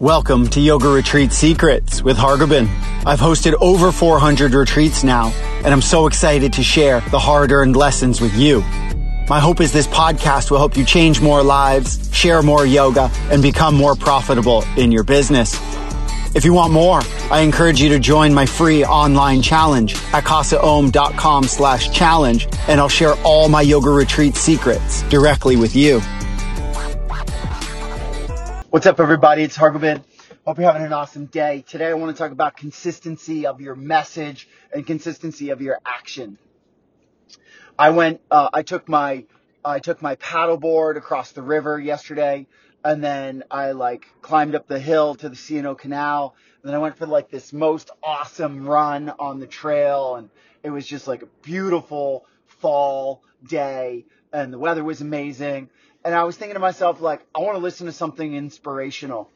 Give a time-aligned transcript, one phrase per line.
[0.00, 2.68] Welcome to Yoga Retreat Secrets with Hargobind.
[3.04, 5.32] I've hosted over 400 retreats now,
[5.64, 8.60] and I'm so excited to share the hard earned lessons with you.
[9.28, 13.42] My hope is this podcast will help you change more lives, share more yoga, and
[13.42, 15.58] become more profitable in your business.
[16.32, 17.00] If you want more,
[17.32, 22.88] I encourage you to join my free online challenge at casaom.com slash challenge, and I'll
[22.88, 26.00] share all my yoga retreat secrets directly with you.
[28.78, 29.42] What's up, everybody?
[29.42, 30.04] It's Hargobind.
[30.46, 31.64] Hope you're having an awesome day.
[31.66, 36.38] Today, I want to talk about consistency of your message and consistency of your action.
[37.76, 39.24] I went, uh, I took my,
[39.64, 42.46] I took my paddleboard across the river yesterday,
[42.84, 46.36] and then I like climbed up the hill to the C&O Canal.
[46.62, 50.30] And then I went for like this most awesome run on the trail, and
[50.62, 55.68] it was just like a beautiful fall day, and the weather was amazing
[56.04, 59.30] and I was thinking to myself, like, I want to listen to something inspirational.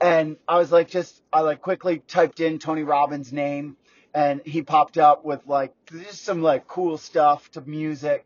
[0.00, 3.76] And I was like, just, I like quickly typed in Tony Robbins' name
[4.12, 8.24] and he popped up with like, just some like cool stuff to music.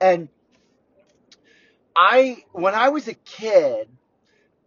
[0.00, 0.28] And
[1.94, 3.88] I, when I was a kid,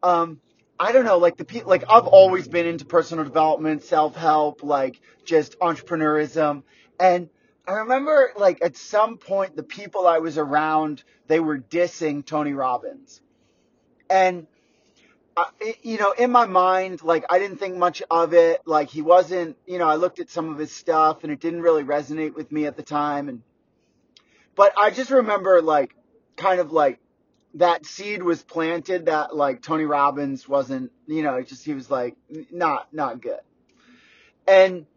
[0.02, 0.39] um,
[0.80, 4.64] I don't know, like the people, like I've always been into personal development, self help,
[4.64, 6.64] like just entrepreneurism.
[7.00, 7.30] And
[7.70, 12.53] I remember like at some point the people I was around they were dissing Tony
[12.53, 13.22] Robbins,
[14.09, 14.48] and
[15.38, 15.45] uh,
[15.84, 18.61] you know in my mind like I didn't think much of it.
[18.66, 21.61] Like he wasn't, you know, I looked at some of his stuff and it didn't
[21.61, 23.44] really resonate with me at the time, and
[24.56, 25.95] but I just remember like
[26.38, 27.00] kind of like
[27.54, 32.17] that seed was planted that like Tony Robbins wasn't, you know, just he was like
[32.50, 33.42] not not good,
[34.48, 34.88] and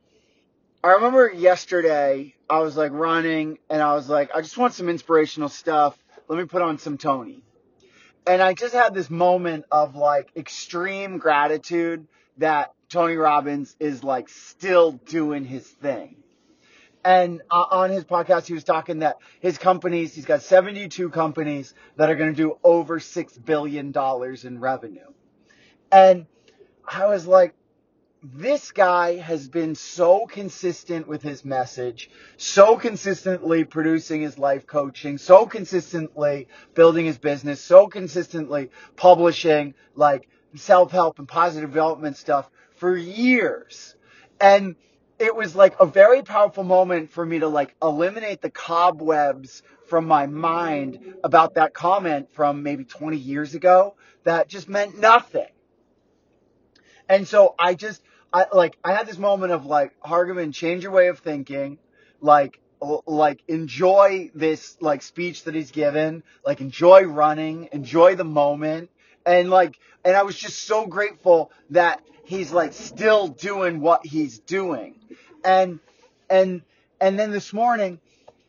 [0.85, 4.89] I remember yesterday I was like running and I was like, I just want some
[4.89, 5.97] inspirational stuff.
[6.27, 7.45] Let me put on some Tony.
[8.27, 12.09] And I just had this moment of like extreme gratitude
[12.39, 16.17] that Tony Robbins is like still doing his thing.
[17.05, 21.75] And uh, on his podcast, he was talking that his companies, he's got 72 companies
[21.97, 23.93] that are going to do over $6 billion
[24.45, 25.07] in revenue.
[25.93, 26.27] And
[26.87, 27.55] I was like,
[28.23, 35.19] this guy has been so consistent with his message, so consistently producing his life coaching,
[35.19, 42.97] so consistently building his business, so consistently publishing like self-help and positive development stuff for
[42.97, 43.97] years.
[44.41, 44.77] And
[45.19, 50.07] it was like a very powerful moment for me to like eliminate the cobwebs from
[50.07, 55.49] my mind about that comment from maybe 20 years ago that just meant nothing.
[57.09, 58.01] And so I just
[58.33, 61.79] I like I had this moment of like Hargobind, change your way of thinking,
[62.21, 62.59] like
[63.07, 68.91] like enjoy this like speech that he's given, like enjoy running, enjoy the moment,
[69.27, 74.39] and like and I was just so grateful that he's like still doing what he's
[74.39, 74.95] doing,
[75.45, 75.79] and
[76.31, 76.63] and
[77.01, 78.01] and then this morning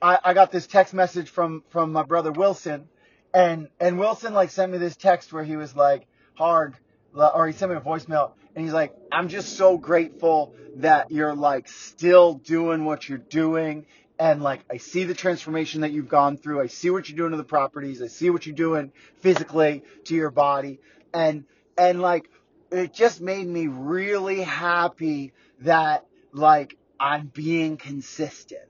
[0.01, 2.87] I, I got this text message from from my brother Wilson,
[3.33, 6.75] and and Wilson like sent me this text where he was like hard
[7.13, 11.35] or he sent me a voicemail and he's like, I'm just so grateful that you're
[11.35, 13.85] like still doing what you're doing.
[14.19, 16.61] And like, I see the transformation that you've gone through.
[16.61, 18.01] I see what you're doing to the properties.
[18.01, 18.91] I see what you're doing
[19.21, 20.79] physically to your body.
[21.13, 21.45] And,
[21.77, 22.29] and like,
[22.71, 28.61] it just made me really happy that like I'm being consistent.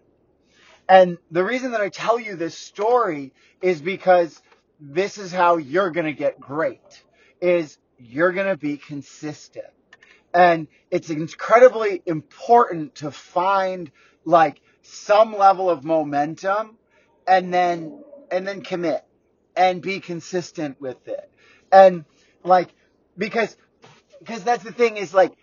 [0.90, 4.42] And the reason that I tell you this story is because
[4.80, 7.04] this is how you're going to get great
[7.40, 9.66] is you're going to be consistent.
[10.34, 13.92] And it's incredibly important to find
[14.26, 16.78] like some level of momentum
[17.28, 19.04] and then, and then commit
[19.56, 21.30] and be consistent with it.
[21.72, 22.06] And
[22.44, 22.74] like,
[23.18, 23.56] because,
[24.20, 25.34] because that's the thing is like,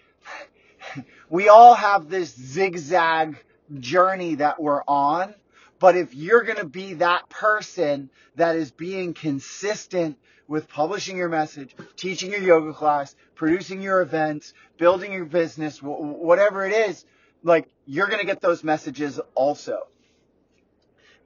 [1.28, 3.36] we all have this zigzag
[3.78, 5.34] journey that we're on.
[5.80, 11.30] But if you're going to be that person that is being consistent with publishing your
[11.30, 17.04] message, teaching your yoga class, producing your events, building your business, whatever it is,
[17.42, 19.88] like you're going to get those messages also.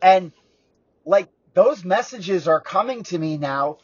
[0.00, 0.32] And
[1.04, 3.78] like those messages are coming to me now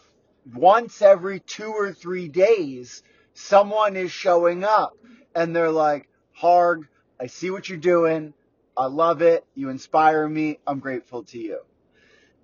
[0.55, 3.03] once every two or three days.
[3.35, 4.97] Someone is showing up
[5.35, 6.09] and they're like,
[6.41, 6.87] Harg,
[7.19, 8.35] I see what you're doing.
[8.81, 9.45] I love it.
[9.55, 10.59] You inspire me.
[10.67, 11.61] I'm grateful to you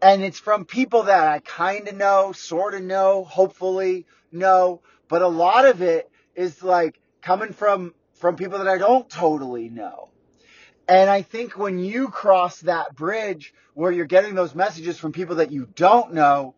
[0.02, 5.22] and it's from people that I kind of know, sort of know, hopefully know, but
[5.22, 10.10] a lot of it is like coming from from people that I don't totally know.
[10.88, 15.36] And I think when you cross that bridge where you're getting those messages from people
[15.36, 16.54] that you don't know,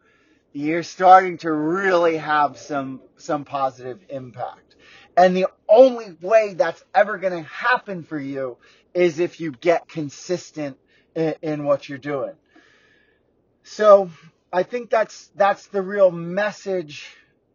[0.53, 4.77] you're starting to really have some some positive impact.
[5.17, 8.59] And the only way that's ever going to happen for you
[8.95, 10.77] is if you get consistent
[11.15, 12.35] in, in what you're doing.
[13.63, 14.11] So
[14.53, 17.07] I think that's that's the real message.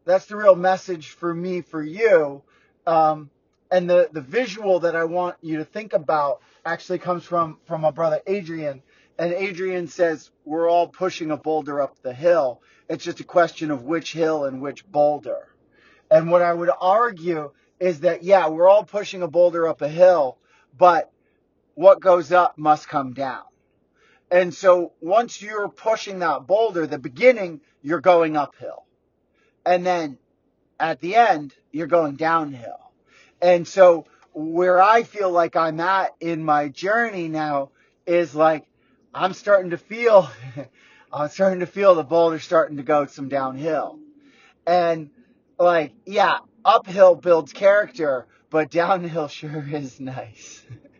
[0.05, 2.43] That's the real message for me for you.
[2.85, 3.29] Um,
[3.71, 7.81] and the the visual that I want you to think about actually comes from from
[7.81, 8.83] my brother Adrian.
[9.17, 12.61] And Adrian says we're all pushing a boulder up the hill.
[12.89, 15.47] It's just a question of which hill and which boulder.
[16.11, 19.89] And what I would argue is that yeah, we're all pushing a boulder up a
[19.89, 20.37] hill,
[20.77, 21.11] but
[21.75, 23.43] what goes up must come down.
[24.31, 28.85] And so once you're pushing that boulder, the beginning, you're going uphill.
[29.65, 30.17] And then
[30.79, 32.91] at the end, you're going downhill.
[33.41, 37.69] And so where I feel like I'm at in my journey now
[38.05, 38.65] is like
[39.13, 40.29] I'm starting to feel
[41.13, 43.99] I'm starting to feel the boulder starting to go some downhill.
[44.65, 45.11] And
[45.59, 50.63] like, yeah, uphill builds character, but downhill sure is nice.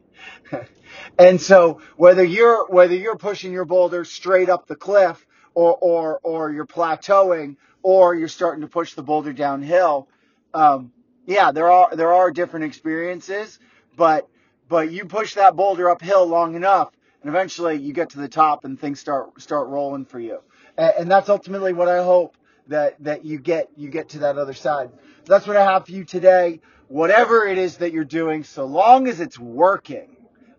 [1.18, 6.20] and so whether you're whether you're pushing your boulder straight up the cliff or or
[6.24, 10.08] or you're plateauing or you're starting to push the boulder downhill,
[10.54, 10.92] um,
[11.26, 13.60] yeah, there are there are different experiences,
[13.96, 14.28] but
[14.70, 16.92] but you push that boulder uphill long enough,
[17.22, 20.40] and eventually you get to the top and things start start rolling for you.
[20.78, 24.38] And, and that's ultimately what I hope that that you get you get to that
[24.38, 24.90] other side.
[25.26, 26.62] That's what I have for you today.
[26.90, 30.12] Whatever it is that you're doing, so long as it's working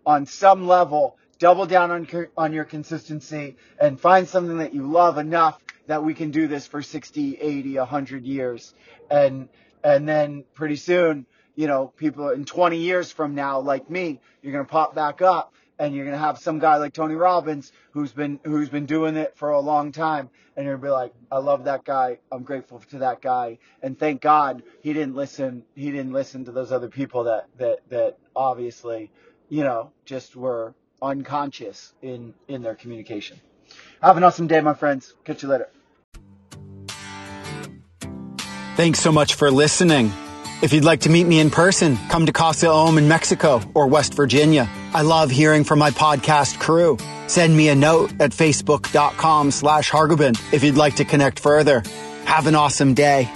[0.05, 2.07] on some level, double down on
[2.37, 6.67] on your consistency and find something that you love enough that we can do this
[6.67, 8.73] for 60, 80, 100 years.
[9.09, 9.49] And
[9.83, 11.25] and then pretty soon,
[11.55, 15.21] you know, people in 20 years from now like me, you're going to pop back
[15.21, 19.15] up and you're gonna have some guy like Tony Robbins who's been who's been doing
[19.17, 22.19] it for a long time, and you're gonna be like, I love that guy.
[22.31, 25.63] I'm grateful to that guy, and thank God he didn't listen.
[25.75, 29.11] He didn't listen to those other people that that that obviously,
[29.49, 33.39] you know, just were unconscious in in their communication.
[34.01, 35.13] Have an awesome day, my friends.
[35.23, 35.69] Catch you later.
[38.75, 40.11] Thanks so much for listening.
[40.61, 43.87] If you'd like to meet me in person, come to Casa Om in Mexico or
[43.87, 44.69] West Virginia.
[44.93, 46.97] I love hearing from my podcast crew.
[47.27, 51.83] Send me a note at facebook.com slash Hargobind if you'd like to connect further.
[52.25, 53.31] Have an awesome day.